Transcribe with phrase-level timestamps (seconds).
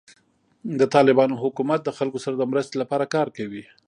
[0.79, 3.63] د طالبانو حکومت د خلکو سره د مرستې لپاره کار کوي.